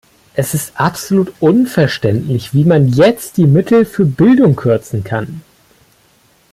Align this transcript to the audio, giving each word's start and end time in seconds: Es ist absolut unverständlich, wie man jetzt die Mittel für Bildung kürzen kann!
Es 0.33 0.55
ist 0.55 0.71
absolut 0.81 1.31
unverständlich, 1.41 2.55
wie 2.55 2.63
man 2.65 2.87
jetzt 2.87 3.37
die 3.37 3.45
Mittel 3.45 3.85
für 3.85 4.03
Bildung 4.03 4.55
kürzen 4.55 5.03
kann! 5.03 5.43